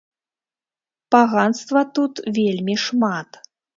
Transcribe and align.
Паганства 1.15 1.79
тут 1.99 2.13
вельмі 2.39 2.75
шмат. 2.85 3.29